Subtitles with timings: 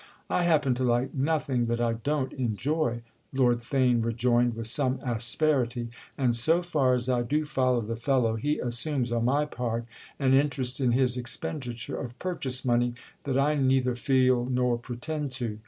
[0.31, 6.35] "I happen to like nothing that I don't enjoy," Lord Theign rejoined with some asperity—"and
[6.35, 9.85] so far as I do follow the fellow he assumes on my part
[10.17, 12.95] an interest in his expenditure of purchase money
[13.25, 15.59] that I neither feel nor pretend to.